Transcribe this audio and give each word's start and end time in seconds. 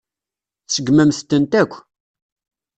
Tseggmemt-tent 0.67 1.53
akk. 1.61 1.73